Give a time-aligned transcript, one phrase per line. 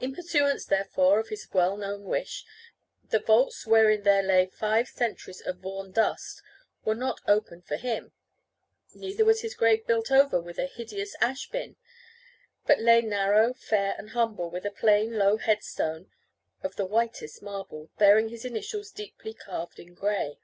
[0.00, 2.44] In pursuance, therefore, of his well known wish,
[3.10, 6.42] the vaults wherein there lay five centuries of Vaughan dust
[6.84, 8.10] were not opened for him;
[8.92, 11.76] neither was his grave built over with a hideous ash bin;
[12.66, 16.10] but lay narrow, fair, and humble, with a plain, low headstone
[16.64, 20.40] of the whitest marble, bearing his initials deeply carved in grey.